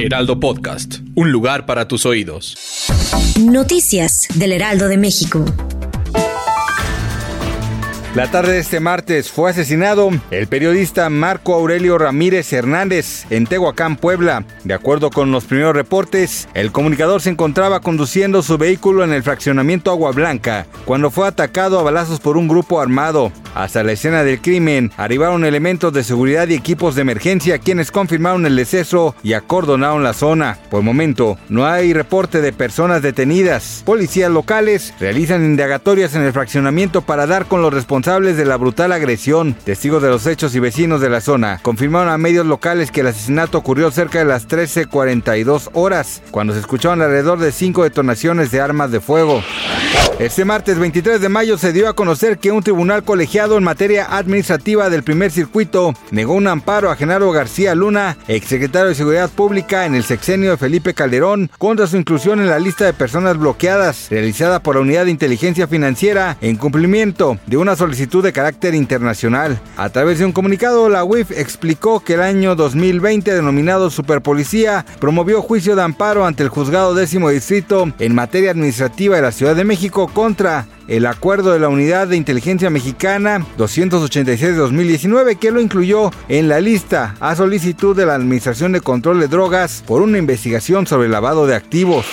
[0.00, 2.56] Heraldo Podcast, un lugar para tus oídos.
[3.40, 5.44] Noticias del Heraldo de México.
[8.14, 13.96] La tarde de este martes fue asesinado el periodista Marco Aurelio Ramírez Hernández en Tehuacán,
[13.96, 14.44] Puebla.
[14.62, 19.24] De acuerdo con los primeros reportes, el comunicador se encontraba conduciendo su vehículo en el
[19.24, 23.32] fraccionamiento Agua Blanca cuando fue atacado a balazos por un grupo armado.
[23.54, 28.46] Hasta la escena del crimen arribaron elementos de seguridad y equipos de emergencia quienes confirmaron
[28.46, 30.58] el deceso y acordonaron la zona.
[30.70, 33.82] Por el momento, no hay reporte de personas detenidas.
[33.84, 38.92] Policías locales realizan indagatorias en el fraccionamiento para dar con los responsables de la brutal
[38.92, 39.54] agresión.
[39.64, 43.08] Testigos de los hechos y vecinos de la zona confirmaron a medios locales que el
[43.08, 48.60] asesinato ocurrió cerca de las 13.42 horas, cuando se escucharon alrededor de cinco detonaciones de
[48.60, 49.42] armas de fuego.
[50.18, 54.16] Este martes 23 de mayo se dio a conocer que un tribunal colegiado en materia
[54.16, 59.86] administrativa del primer circuito negó un amparo a Genaro García Luna, exsecretario de Seguridad Pública
[59.86, 64.08] en el sexenio de Felipe Calderón, contra su inclusión en la lista de personas bloqueadas,
[64.10, 69.60] realizada por la Unidad de Inteligencia Financiera en cumplimiento de una solicitud de carácter internacional.
[69.76, 75.42] A través de un comunicado, la UIF explicó que el año 2020, denominado Superpolicía, promovió
[75.42, 79.64] juicio de amparo ante el juzgado décimo distrito en materia administrativa de la Ciudad de
[79.64, 85.60] México contra el acuerdo de la Unidad de Inteligencia Mexicana 286 de 2019 que lo
[85.60, 90.18] incluyó en la lista a solicitud de la Administración de Control de Drogas por una
[90.18, 92.06] investigación sobre lavado de activos.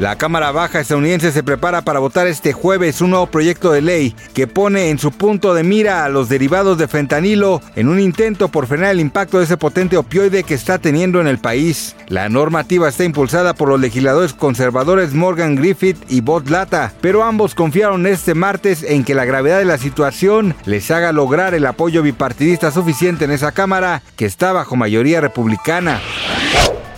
[0.00, 4.16] La Cámara Baja estadounidense se prepara para votar este jueves un nuevo proyecto de ley
[4.32, 8.48] que pone en su punto de mira a los derivados de fentanilo en un intento
[8.48, 11.96] por frenar el impacto de ese potente opioide que está teniendo en el país.
[12.08, 17.54] La normativa está impulsada por los legisladores conservadores Morgan Griffith y Bob Lata, pero ambos
[17.54, 22.02] confiaron este martes en que la gravedad de la situación les haga lograr el apoyo
[22.02, 26.00] bipartidista suficiente en esa Cámara que está bajo mayoría republicana.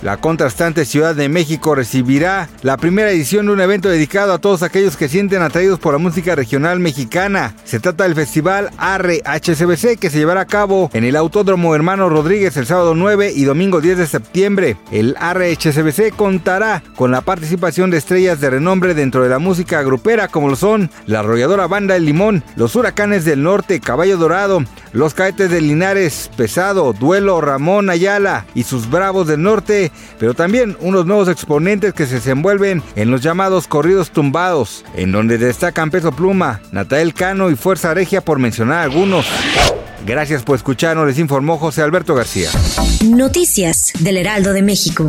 [0.03, 4.65] La contrastante Ciudad de México recibirá la primera edición de un evento dedicado a todos
[4.65, 7.55] aquellos que sienten atraídos por la música regional mexicana.
[7.63, 12.09] Se trata del festival Arre HCBC que se llevará a cabo en el Autódromo Hermano
[12.09, 14.77] Rodríguez el sábado 9 y domingo 10 de septiembre.
[14.91, 19.83] El Arre HCBC contará con la participación de estrellas de renombre dentro de la música
[19.83, 24.65] grupera como lo son la arrolladora Banda El Limón, los Huracanes del Norte, Caballo Dorado,
[24.93, 30.77] los Caetes de Linares, Pesado, Duelo, Ramón Ayala y sus Bravos del Norte pero también
[30.81, 36.13] unos nuevos exponentes que se desenvuelven en los llamados corridos tumbados, en donde destacan Peso
[36.13, 39.27] Pluma, Natael Cano y Fuerza Regia por mencionar algunos.
[40.05, 42.51] Gracias por escucharnos, les informó José Alberto García.
[43.05, 45.09] Noticias del Heraldo de México.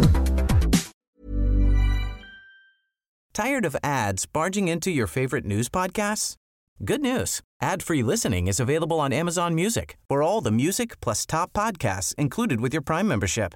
[3.33, 6.35] Tired of ads barging into your favorite news podcasts?
[6.85, 7.41] Good news.
[7.61, 9.97] Ad-free listening is available on Amazon Music.
[10.07, 13.55] For all the music plus top podcasts included with your Prime membership.